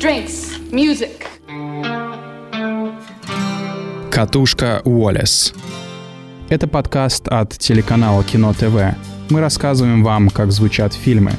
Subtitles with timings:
[0.00, 1.26] drinks, music.
[4.10, 5.52] Катушка Уоллес.
[6.48, 8.96] Это подкаст от телеканала Кино ТВ.
[9.28, 11.32] Мы рассказываем вам, как звучат фильмы.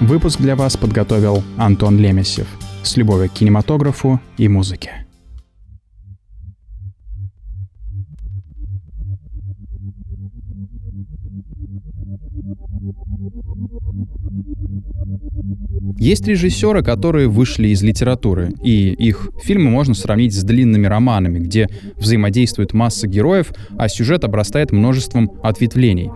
[0.00, 2.48] Выпуск для вас подготовил Антон Лемесев.
[2.82, 5.01] С любовью к кинематографу и музыке.
[16.02, 21.68] Есть режиссеры, которые вышли из литературы, и их фильмы можно сравнить с длинными романами, где
[21.94, 26.10] взаимодействует масса героев, а сюжет обрастает множеством ответвлений.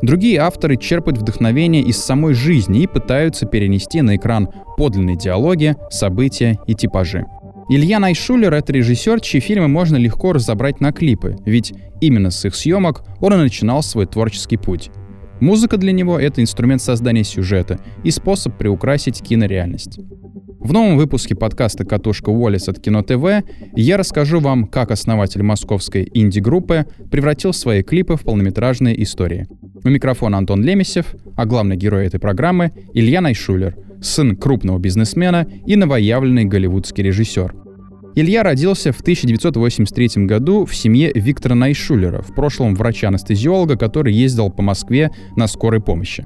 [0.00, 6.58] Другие авторы черпают вдохновение из самой жизни и пытаются перенести на экран подлинные диалоги, события
[6.66, 7.26] и типажи.
[7.68, 12.54] Илья Найшулер— это режиссер, чьи фильмы можно легко разобрать на клипы, ведь именно с их
[12.54, 14.90] съемок он и начинал свой творческий путь.
[15.40, 19.98] Музыка для него— это инструмент создания сюжета и способ приукрасить кинореальность.
[20.58, 23.46] В новом выпуске подкаста «Катушка Уоллес» от Кино ТВ
[23.76, 29.46] я расскажу вам, как основатель московской инди-группы превратил свои клипы в полнометражные истории.
[29.84, 35.76] У микрофона Антон Лемесев, а главный герой этой программы— Илья Найшулер, сын крупного бизнесмена и
[35.76, 37.54] новоявленный голливудский режиссер—
[38.18, 44.62] Илья родился в 1983 году в семье Виктора Найшулера, в прошлом врача-анестезиолога, который ездил по
[44.62, 46.24] Москве на скорой помощи.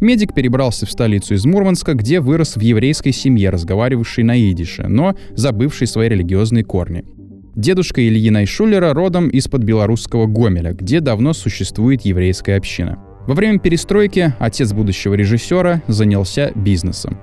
[0.00, 5.16] Медик перебрался в столицу из Мурманска, где вырос в еврейской семье, разговаривавшей на идише, но
[5.34, 7.04] забывшей свои религиозные корни.
[7.56, 13.00] Дедушка Ильи Найшулера родом из-под белорусского Гомеля, где давно существует еврейская община.
[13.26, 17.18] Во время перестройки отец будущего режиссера занялся бизнесом.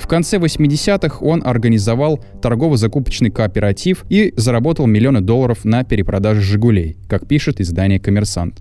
[0.00, 7.28] В конце 80-х он организовал торгово-закупочный кооператив и заработал миллионы долларов на перепродаже «Жигулей», как
[7.28, 8.60] пишет издание «Коммерсант».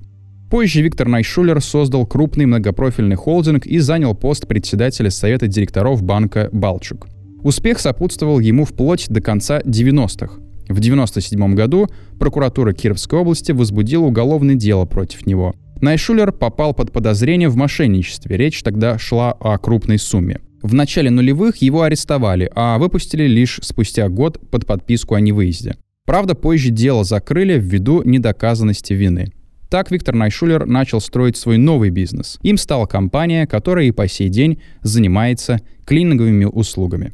[0.51, 7.07] Позже Виктор Найшулер создал крупный многопрофильный холдинг и занял пост председателя совета директоров банка «Балчук».
[7.41, 10.33] Успех сопутствовал ему вплоть до конца 90-х.
[10.67, 11.87] В 1997 году
[12.19, 15.55] прокуратура Кировской области возбудила уголовное дело против него.
[15.81, 18.35] Найшулер попал под подозрение в мошенничестве.
[18.35, 20.41] Речь тогда шла о крупной сумме.
[20.61, 25.77] В начале нулевых его арестовали, а выпустили лишь спустя год под подписку о невыезде.
[26.05, 29.31] Правда, позже дело закрыли ввиду недоказанности вины.
[29.69, 32.39] Так Виктор Найшуллер начал строить свой новый бизнес.
[32.41, 37.13] Им стала компания, которая и по сей день занимается клининговыми услугами.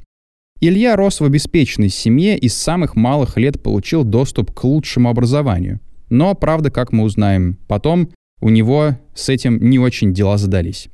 [0.62, 5.82] Илья рос в обеспеченной семье и с самых малых лет получил доступ к лучшему образованию.
[6.10, 8.10] Но, правда, как мы узнаем потом,
[8.42, 10.88] у него с этим не очень дела задались.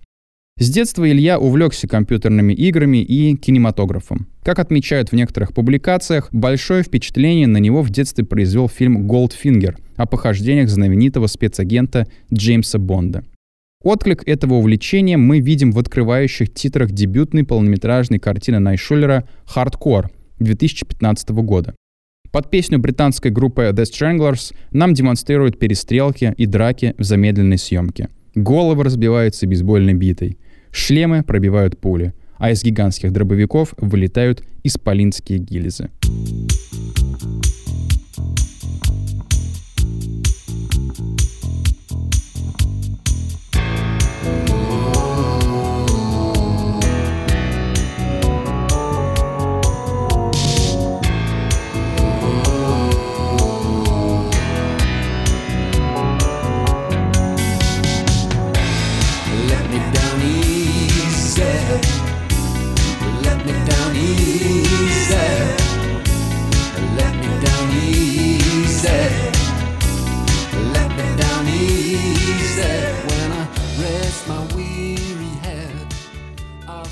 [0.62, 4.28] С детства Илья увлекся компьютерными играми и кинематографом.
[4.44, 10.06] Как отмечают в некоторых публикациях, большое впечатление на него в детстве произвел фильм «Голдфингер» о
[10.06, 13.24] похождениях знаменитого спецагента Джеймса Бонда.
[13.84, 21.74] Отклик этого увлечения мы видим в открывающих титрах дебютной полнометражной картины Найшулера «Хардкор» 2015 года.
[22.32, 28.10] Под песню британской группы The Stranglers нам демонстрируют перестрелки и драки в замедленной съемке.
[28.36, 30.38] Головы разбиваются бейсбольной битой.
[30.72, 35.90] Шлемы пробивают пули, а из гигантских дробовиков вылетают исполинские гильзы.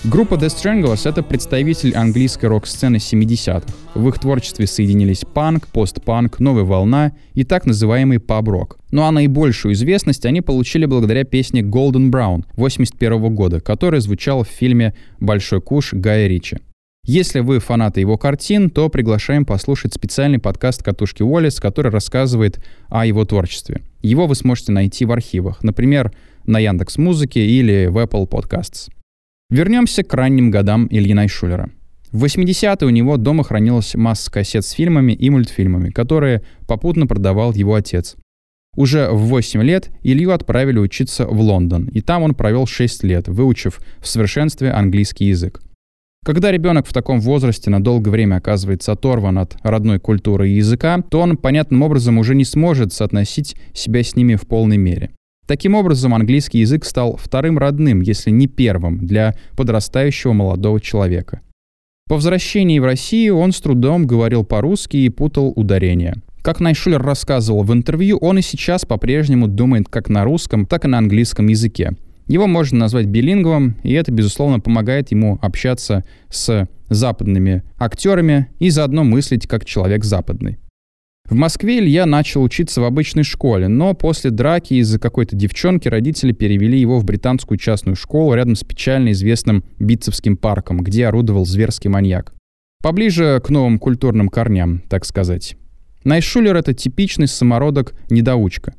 [0.10, 3.62] Группа The Stranglers— это представитель английской рок-сцены 70-х.
[3.94, 8.80] В их творчестве соединились панк, постпанк, новая волна и так называемый паб-рок.
[8.90, 14.48] Ну а наибольшую известность они получили благодаря песне Golden Brown 81 года, которая звучала в
[14.48, 16.58] фильме «Большой куш» Гая Ричи.
[17.06, 23.06] Если вы фанаты его картин, то приглашаем послушать специальный подкаст «Катушки Уоллес», который рассказывает о
[23.06, 23.84] его творчестве.
[24.02, 26.12] Его вы сможете найти в архивах, например,
[26.48, 28.90] на Яндекс Музыке или в Apple Podcasts.
[29.50, 31.72] Вернемся к ранним годам Ильи Найшулера.
[32.12, 37.52] В 80-е у него дома хранилась масса кассет с фильмами и мультфильмами, которые попутно продавал
[37.54, 38.16] его отец.
[38.76, 43.28] Уже в 8 лет Илью отправили учиться в Лондон, и там он провел 6 лет,
[43.28, 45.62] выучив в совершенстве английский язык.
[46.24, 51.02] Когда ребенок в таком возрасте на долгое время оказывается оторван от родной культуры и языка,
[51.10, 55.12] то он понятным образом уже не сможет соотносить себя с ними в полной мере.
[55.50, 61.42] Таким образом, английский язык стал вторым родным, если не первым, для подрастающего молодого человека.
[62.08, 66.18] По возвращении в Россию он с трудом говорил по-русски и путал ударения.
[66.44, 70.88] Как Найшулер рассказывал в интервью, он и сейчас по-прежнему думает как на русском, так и
[70.88, 71.94] на английском языке.
[72.28, 79.04] Его можно назвать билинговым, и это, безусловно, помогает ему общаться с западными актерами и заодно
[79.04, 80.60] мыслить как человек западный.
[81.30, 86.32] В Москве Илья начал учиться в обычной школе, но после драки из-за какой-то девчонки родители
[86.32, 91.88] перевели его в британскую частную школу рядом с печально известным Битцевским парком, где орудовал зверский
[91.88, 92.34] маньяк.
[92.82, 95.56] Поближе к новым культурным корням, так сказать.
[96.04, 98.74] Найшулер— это типичный самородок-недоучка.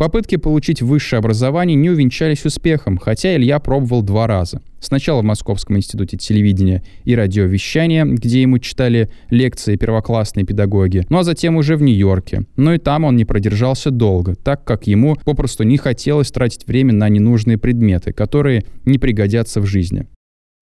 [0.00, 4.62] Попытки получить высшее образование не увенчались успехом, хотя Илья пробовал два раза.
[4.80, 11.22] Сначала в Московском институте телевидения и радиовещания, где ему читали лекции первоклассные педагоги, ну а
[11.22, 12.46] затем уже в Нью-Йорке.
[12.56, 16.94] Но и там он не продержался долго, так как ему попросту не хотелось тратить время
[16.94, 20.06] на ненужные предметы, которые не пригодятся в жизни.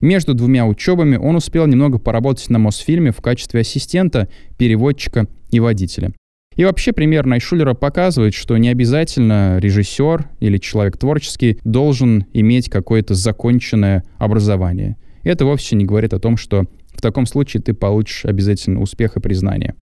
[0.01, 4.27] Между двумя учебами он успел немного поработать на Мосфильме в качестве ассистента,
[4.57, 6.13] переводчика и водителя.
[6.59, 13.15] И вообще пример Найшулера показывает, что не обязательно режиссер или человек творческий должен иметь какое-то
[13.15, 14.97] законченное образование.
[15.23, 19.21] Это вовсе не говорит о том, что в таком случае ты получишь обязательно успех и
[19.21, 19.77] признание.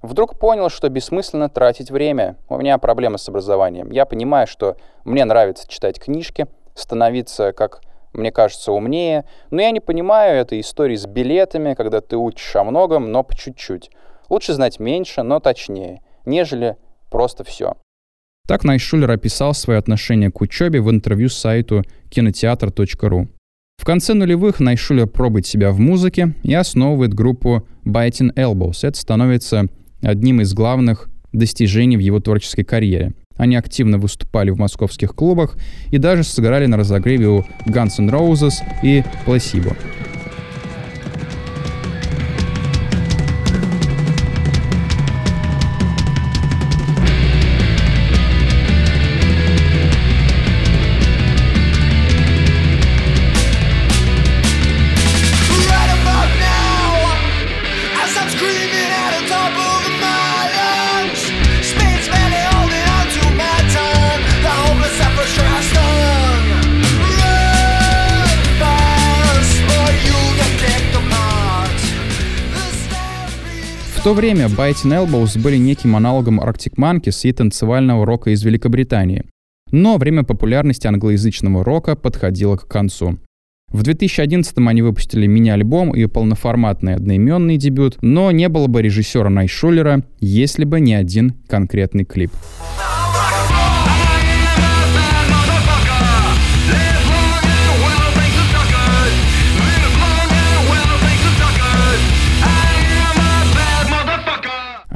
[0.00, 2.38] Вдруг понял, что бессмысленно тратить время.
[2.48, 3.90] У меня проблемы с образованием.
[3.90, 7.82] Я понимаю, что мне нравится читать книжки, становиться, как
[8.14, 9.26] мне кажется, умнее.
[9.50, 13.36] Но я не понимаю этой истории с билетами, когда ты учишь о многом, но по
[13.36, 13.90] чуть-чуть.
[14.30, 16.76] Лучше знать меньше, но точнее нежели
[17.10, 17.76] просто все.
[18.46, 23.28] Так Найшулер описал свое отношение к учебе в интервью сайту кинотеатр.ру.
[23.78, 28.86] В конце нулевых Найшулер пробует себя в музыке и основывает группу Biting Elbows.
[28.86, 29.66] Это становится
[30.02, 33.14] одним из главных достижений в его творческой карьере.
[33.36, 35.58] Они активно выступали в московских клубах
[35.90, 39.76] и даже сыграли на разогреве у Guns N' Roses и Placebo.
[74.06, 79.24] То время Biting Elbows были неким аналогом Arctic Monkeys и танцевального рока из Великобритании.
[79.72, 83.18] Но время популярности англоязычного рока подходило к концу.
[83.72, 90.04] В 2011 они выпустили мини-альбом и полноформатный одноименный дебют, но не было бы режиссера Найшулера,
[90.20, 92.30] если бы не один конкретный клип.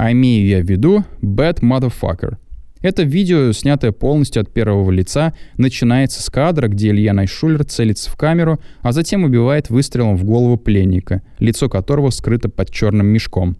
[0.01, 2.37] А имею я в виду Bad Motherfucker.
[2.81, 8.15] Это видео, снятое полностью от первого лица, начинается с кадра, где Илья Найшулер целится в
[8.15, 13.57] камеру, а затем убивает выстрелом в голову пленника, лицо которого скрыто под черным мешком.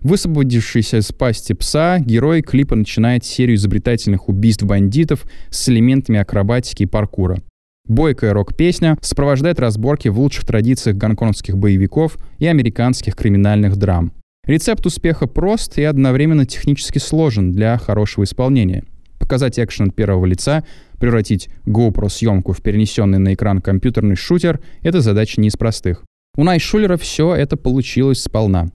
[0.00, 6.86] Высвободившийся из пасти пса, герой клипа начинает серию изобретательных убийств бандитов с элементами акробатики и
[6.86, 7.36] паркура.
[7.86, 14.15] Бойкая рок-песня сопровождает разборки в лучших традициях гонконгских боевиков и американских криминальных драм.
[14.46, 18.84] Рецепт успеха прост и одновременно технически сложен для хорошего исполнения.
[19.18, 20.62] Показать экшен от первого лица,
[21.00, 26.04] превратить GoPro-съемку в перенесенный на экран компьютерный шутер— это задача не из простых.
[26.36, 28.68] У Найшулера все это получилось сполна.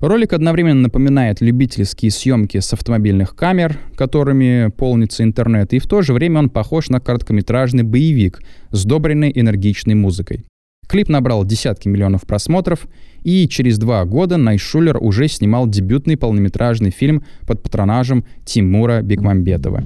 [0.00, 6.14] Ролик одновременно напоминает любительские съемки с автомобильных камер, которыми полнится интернет, и в то же
[6.14, 10.44] время он похож на короткометражный боевик, сдобренный энергичной музыкой.
[10.88, 12.86] Клип набрал десятки миллионов просмотров,
[13.24, 19.82] и через два года Найшулер уже снимал дебютный полнометражный фильм под патронажем Тимура Бекмамбетова.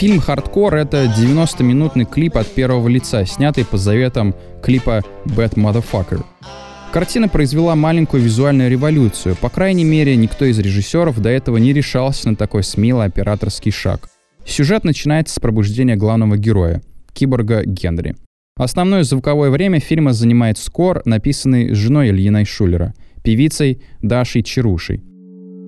[0.00, 6.24] Фильм «Хардкор»— это 90-минутный клип от первого лица, снятый по заветам клипа «Bad Motherfucker».
[6.90, 9.36] Картина произвела маленькую визуальную революцию.
[9.36, 14.08] По крайней мере, никто из режиссеров до этого не решался на такой смелый операторский шаг.
[14.46, 16.80] Сюжет начинается с пробуждения главного героя—
[17.12, 18.16] киборга Генри.
[18.56, 25.02] Основное звуковое время фильма занимает скор, написанный женой Ильиной Шулера, певицей Дашей Чарушей.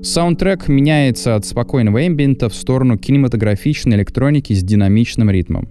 [0.03, 5.69] Саундтрек меняется от спокойного эмбиента в сторону кинематографичной электроники с динамичным ритмом.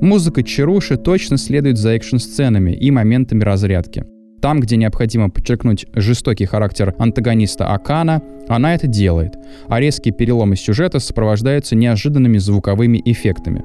[0.00, 4.04] Музыка Чаруши точно следует за экшн-сценами и моментами разрядки.
[4.40, 9.34] Там, где необходимо подчеркнуть жестокий характер антагониста Акана, она это делает,
[9.66, 13.64] а резкие переломы сюжета сопровождаются неожиданными звуковыми эффектами.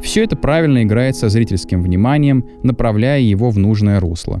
[0.00, 4.40] Все это правильно играет со зрительским вниманием, направляя его в нужное русло.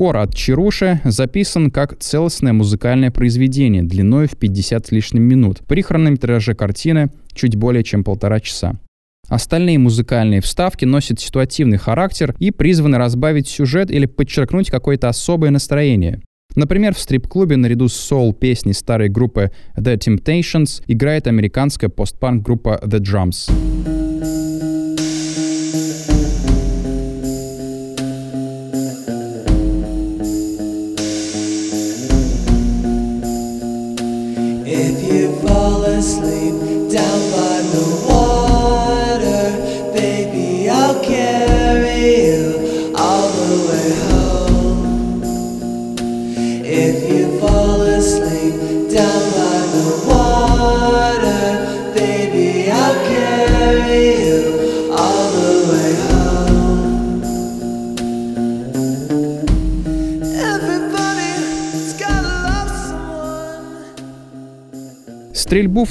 [0.00, 5.60] Скор от Чаруши записан как целостное музыкальное произведение длиной в 50 с лишним минут.
[5.68, 8.80] При хронометраже картины чуть более чем полтора часа.
[9.28, 16.22] Остальные музыкальные вставки носят ситуативный характер и призваны разбавить сюжет или подчеркнуть какое-то особое настроение.
[16.56, 23.00] Например, в стрип-клубе наряду с соул-песней старой группы The Temptations играет американская постпанк группа The
[23.00, 23.52] Drums.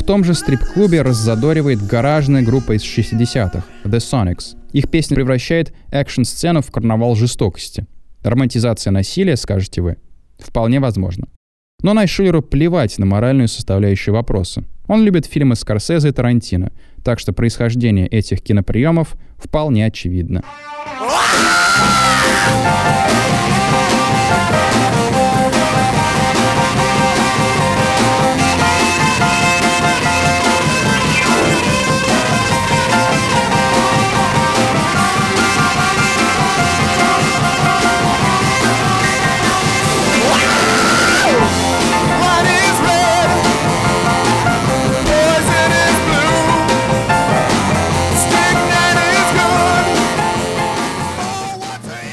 [0.09, 4.57] Том же стрип-клубе раззадоривает гаражная группа из 60-х The Sonics.
[4.71, 7.85] Их песня превращает экшн-сцену в карнавал жестокости.
[8.23, 9.97] Романтизация насилия, скажете вы?
[10.39, 11.27] Вполне возможно.
[11.83, 14.63] Но Найшулеру плевать на моральную составляющую вопроса.
[14.87, 16.71] Он любит фильмы Скорсезе и Тарантино,
[17.03, 20.43] так что происхождение этих киноприемов вполне очевидно.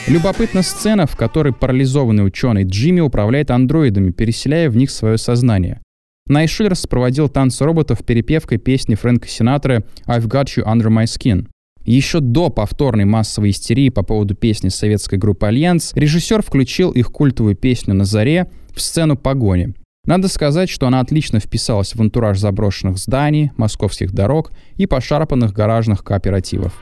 [0.09, 5.81] Любопытна сцена, в которой парализованный ученый Джимми управляет андроидами, переселяя в них свое сознание.
[6.29, 11.49] Найшуллер сопроводил танцы роботов перепевкой песни Фрэнка Синатры «I've got you under my skin».
[11.85, 17.57] Еще до повторной массовой истерии по поводу песни советской группы «Альянс» режиссер включил их культовую
[17.57, 19.75] песню «На заре» в сцену погони.
[20.05, 26.05] Надо сказать, что она отлично вписалась в антураж заброшенных зданий, московских дорог и пошарпанных гаражных
[26.05, 26.73] кооперативов.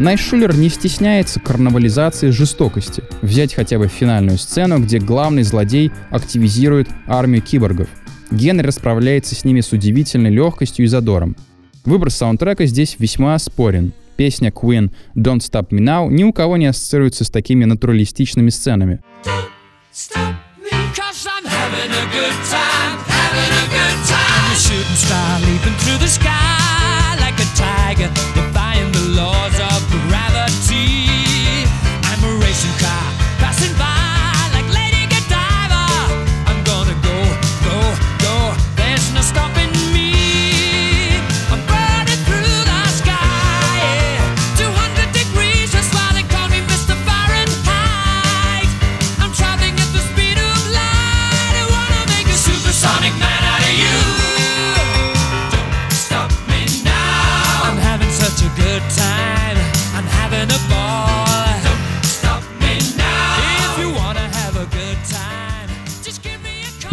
[0.00, 3.02] Найшулер не стесняется карнавализации жестокости.
[3.20, 7.88] Взять хотя бы финальную сцену, где главный злодей активизирует армию киборгов.
[8.30, 11.36] Генри расправляется с ними с удивительной легкостью и задором.
[11.84, 13.92] Выбор саундтрека здесь весьма спорен.
[14.16, 19.00] Песня Queen «Don't Stop Me Now» ни у кого не ассоциируется с такими натуралистичными сценами.
[24.96, 30.29] star leaping through the sky like a tiger, defying the laws right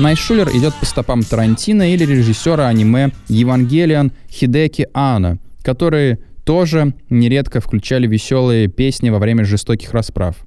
[0.08, 8.08] Найшулер идет по стопам Тарантино или режиссера аниме Евангелион Хидеки Ана, которые тоже нередко включали
[8.08, 10.38] веселые песни во время жестоких расправ.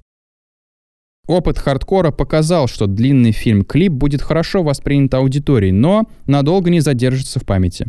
[1.27, 7.45] Опыт хардкора показал, что длинный фильм-клип будет хорошо воспринят аудиторией, но надолго не задержится в
[7.45, 7.85] памяти.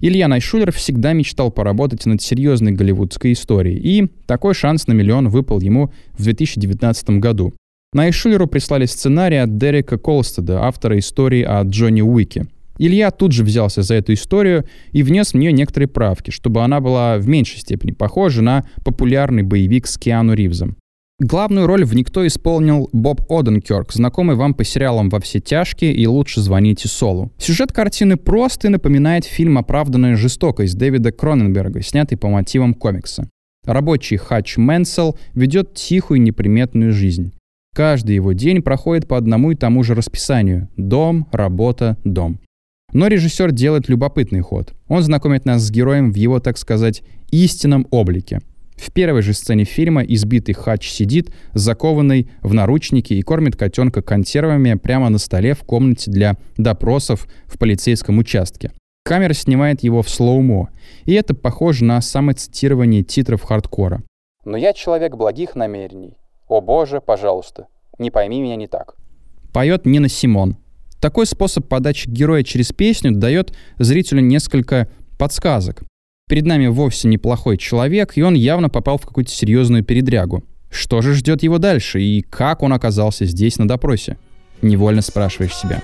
[0.00, 5.58] Илья Найшулер всегда мечтал поработать над серьезной голливудской историей, и такой шанс на миллион выпал
[5.58, 7.52] ему в 2019 году.
[7.96, 12.44] Найшулеру прислали сценарий от Дерека Колстеда, автора истории о Джонни Уике.
[12.76, 16.80] Илья тут же взялся за эту историю и внес в нее некоторые правки, чтобы она
[16.80, 20.76] была в меньшей степени похожа на популярный боевик с Киану Ривзом.
[21.20, 26.06] Главную роль в «Никто» исполнил Боб Оденкерк, знакомый вам по сериалам «Во все тяжкие» и
[26.06, 27.32] «Лучше звоните Солу».
[27.38, 33.30] Сюжет картины прост и напоминает фильм «Оправданная жестокость» Дэвида Кроненберга, снятый по мотивам комикса.
[33.64, 37.32] Рабочий Хач Мэнсел ведет тихую неприметную жизнь.
[37.76, 42.40] Каждый его день проходит по одному и тому же расписанию– дом, работа, дом.
[42.94, 44.72] Но режиссер делает любопытный ход.
[44.88, 48.40] Он знакомит нас с героем в его, так сказать, истинном облике–
[48.76, 54.74] в первой же сцене фильма избитый хач сидит, закованный в наручники и кормит котенка консервами
[54.74, 58.72] прямо на столе в комнате для допросов в полицейском участке.
[59.04, 60.68] Камера снимает его в slow-mo,
[61.04, 64.02] и это похоже на самоцитирование титров хардкора.
[64.44, 66.18] «Но я человек благих намерений.
[66.48, 67.66] О боже, пожалуйста,
[67.98, 68.96] не пойми меня не так».
[69.52, 70.56] Поет Нина Симон.
[71.00, 74.88] Такой способ подачи героя через песню дает зрителю несколько
[75.18, 75.82] подсказок.
[76.28, 80.42] Перед нами вовсе неплохой человек, и он явно попал в какую-то серьезную передрягу.
[80.70, 84.18] Что же ждет его дальше, и как он оказался здесь на допросе?
[84.62, 85.82] Невольно спрашиваешь себя.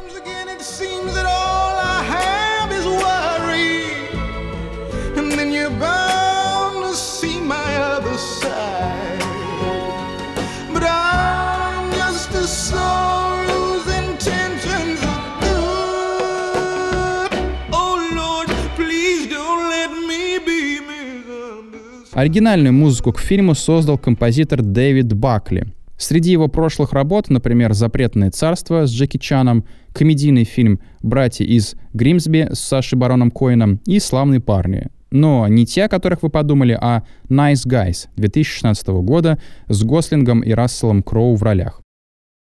[22.15, 25.73] Оригинальную музыку к фильму создал композитор Дэвид Бакли.
[25.97, 29.65] Среди его прошлых работ, например, «Запретное царство» с Джеки Чаном,
[29.95, 34.89] комедийный фильм «Братья из Гримсби» с Сашей Бароном Коином и «Славные парни».
[35.11, 40.53] Но не те, о которых вы подумали, а «Nice Guys» 2016 года с Гослингом и
[40.53, 41.81] Расселом Кроу в ролях.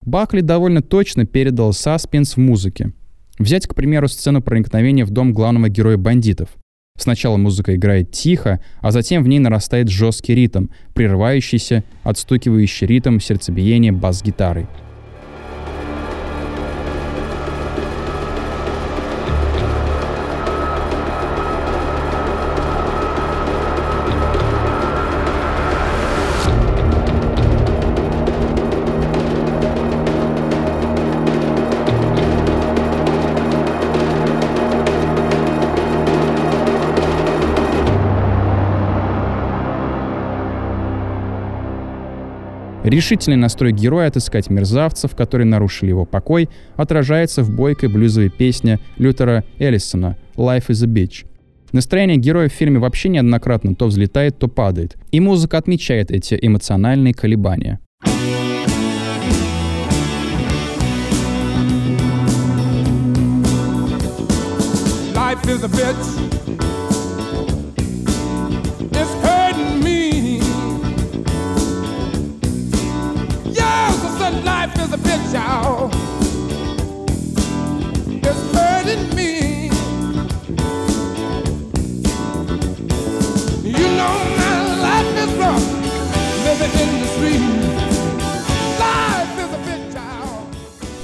[0.06, 2.92] Бакли довольно точно передал саспенс в музыке.
[3.40, 6.50] Взять, к примеру, сцену проникновения в дом главного героя бандитов–
[6.96, 13.92] Сначала музыка играет тихо, а затем в ней нарастает жесткий ритм, прерывающийся, отстукивающий ритм сердцебиения
[13.92, 14.68] бас-гитары.
[42.84, 49.46] Решительный настрой героя отыскать мерзавцев, которые нарушили его покой, отражается в бойкой блюзовой песне Лютера
[49.58, 51.26] Эллисона «Life is a Bitch».
[51.72, 57.14] Настроение героя в фильме вообще неоднократно то взлетает, то падает, и музыка отмечает эти эмоциональные
[57.14, 57.80] колебания.
[65.16, 66.93] Life is a bitch.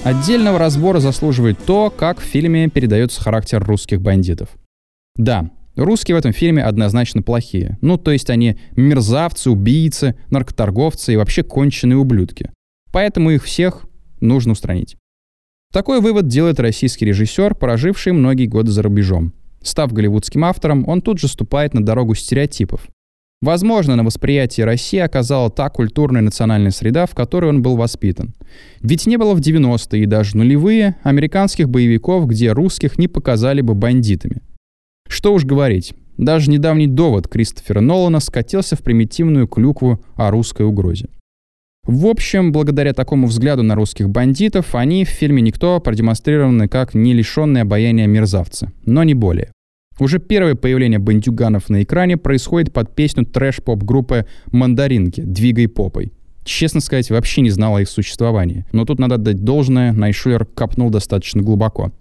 [0.10, 4.50] Отдельного разбора заслуживает то, как в фильме передается характер русских бандитов.
[5.16, 7.78] Да, Русские в этом фильме однозначно плохие.
[7.82, 12.52] Ну, то есть они мерзавцы, убийцы, наркоторговцы и вообще конченые ублюдки.
[12.92, 13.86] Поэтому их всех
[14.20, 14.98] нужно устранить.
[15.72, 19.34] Такой вывод делает российский режиссер, проживший многие годы за рубежом.
[19.62, 22.90] Став голливудским автором, он тут же ступает на дорогу стереотипов.
[23.42, 28.34] Возможно, на восприятие России оказала та культурная национальная среда, в которой он был воспитан.
[28.82, 33.76] Ведь не было в 90-е и даже нулевые американских боевиков, где русских не показали бы
[33.76, 34.42] бандитами.
[35.08, 41.08] Что уж говорить, даже недавний довод Кристофера Нолана скатился в примитивную клюкву о русской угрозе.
[41.84, 47.14] В общем, благодаря такому взгляду на русских бандитов, они в фильме «Никто» продемонстрированы как не
[47.14, 49.52] лишенные обаяния мерзавцы, но не более.
[50.00, 56.14] Уже первое появление бандюганов на экране происходит под песню трэш-поп группы «Мандаринки» «Двигай попой».
[56.46, 58.66] Честно сказать, вообще не знал о их существовании.
[58.72, 61.92] Но тут надо отдать должное, Найшулер копнул достаточно глубоко.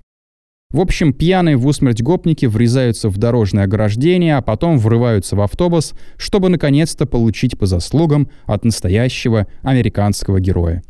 [0.71, 5.95] В общем, пьяные в усмерть гопники врезаются в дорожное ограждение, а потом врываются в автобус,
[6.19, 10.83] чтобы наконец-то получить по заслугам от настоящего американского героя.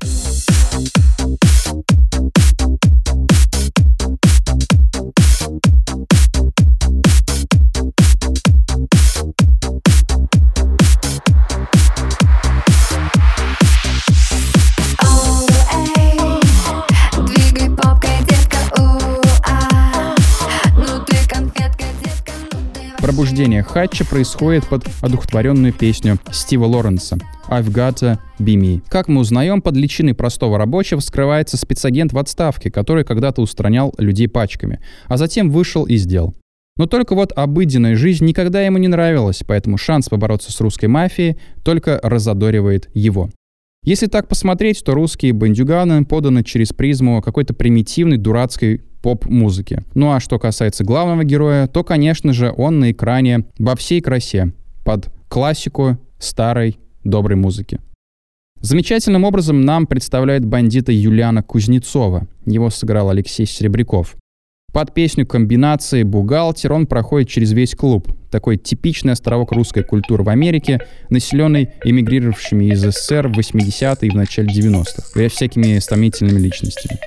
[23.19, 28.81] Пробуждение Хатча происходит под одухотворенную песню Стива Лоренса «I've Gotta Be Me».
[28.89, 34.29] Как мы узнаем, под личиной простого рабочего скрывается спецагент в отставке, который когда-то устранял людей
[34.29, 34.79] пачками,
[35.09, 36.33] а затем вышел из дел.
[36.77, 41.39] Но только вот обыденная жизнь никогда ему не нравилась, поэтому шанс побороться с русской мафией
[41.65, 43.31] только разодоривает его.
[43.83, 49.85] Если так посмотреть, то русские бандюганы поданы через призму какой-то примитивной дурацкой поп-музыки.
[49.95, 54.53] Ну а что касается главного героя, то, конечно же, он на экране во всей красе,
[54.85, 57.81] под классику старой доброй музыки.
[58.61, 62.27] Замечательным образом нам представляет бандита Юлиана Кузнецова.
[62.45, 64.17] Его сыграл Алексей Серебряков.
[64.73, 68.13] Под песню комбинации «Бухгалтер» он проходит через весь клуб.
[68.31, 74.15] Такой типичный островок русской культуры в Америке, населенный эмигрировавшими из СССР в 80-е и в
[74.15, 76.99] начале 90-х, и всякими стомительными личностями.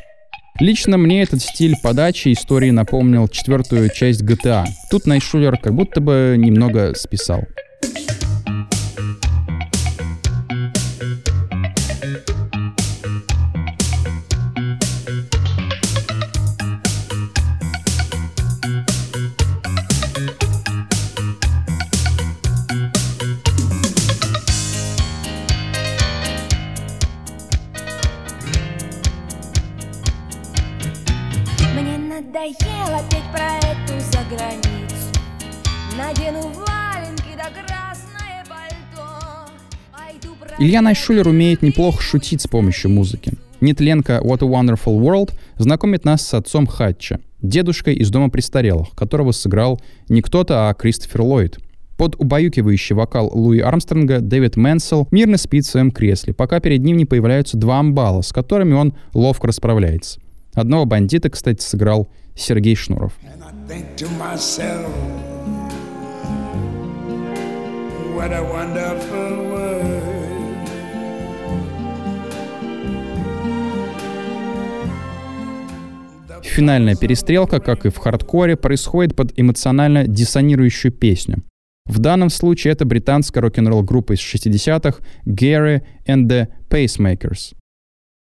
[0.59, 4.65] Лично мне этот стиль подачи истории напомнил четвертую часть GTA.
[4.89, 7.43] Тут Найшулер как будто бы немного списал.
[40.61, 43.33] Илья Найшулер умеет неплохо шутить с помощью музыки.
[43.61, 49.31] Нетленка What a Wonderful World знакомит нас с отцом Хатча, дедушкой из дома престарелых, которого
[49.31, 51.57] сыграл не кто-то, а Кристофер Ллойд.
[51.97, 56.95] Под убаюкивающий вокал Луи Армстронга Дэвид Мэнсел мирно спит в своем кресле, пока перед ним
[56.95, 60.19] не появляются два амбала, с которыми он ловко расправляется.
[60.53, 63.13] Одного бандита, кстати, сыграл Сергей Шнуров.
[68.15, 69.80] What a wonderful world.
[76.43, 81.43] Финальная перестрелка, как и в хардкоре, происходит под эмоционально диссонирующую песню.
[81.85, 87.53] В данном случае это британская рок-н-ролл группа из 60-х Gary and the Pacemakers.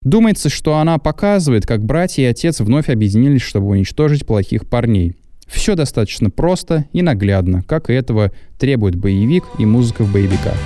[0.01, 5.15] Думается, что она показывает, как братья и отец вновь объединились, чтобы уничтожить плохих парней.
[5.47, 10.58] Все достаточно просто и наглядно, как и этого требует боевик и музыка в боевиках.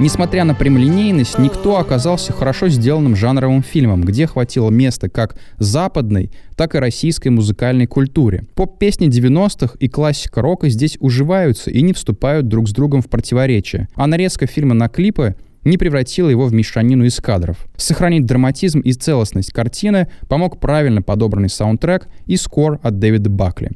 [0.00, 6.76] Несмотря на прямолинейность, «Никто» оказался хорошо сделанным жанровым фильмом, где хватило места как западной, так
[6.76, 8.44] и российской музыкальной культуре.
[8.54, 13.88] Поп-песни 90-х и классика рока здесь уживаются и не вступают друг с другом в противоречие,
[13.96, 15.34] а нарезка фильма на клипы
[15.64, 17.66] не превратила его в мешанину из кадров.
[17.76, 23.72] Сохранить драматизм и целостность картины помог правильно подобранный саундтрек и скор от Дэвида Бакли.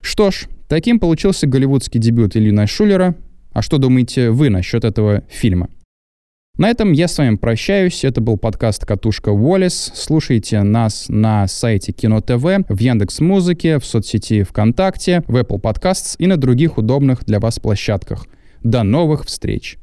[0.00, 3.14] Что ж, таким получился голливудский дебют Ильина Шулера.
[3.56, 5.70] А что думаете вы насчет этого фильма?
[6.58, 8.04] На этом я с вами прощаюсь.
[8.04, 9.92] Это был подкаст «Катушка Уоллес».
[9.94, 16.16] Слушайте нас на сайте Кино ТВ, в Яндекс Музыке, в соцсети ВКонтакте, в Apple Podcasts
[16.18, 18.26] и на других удобных для вас площадках.
[18.62, 19.78] До новых встреч!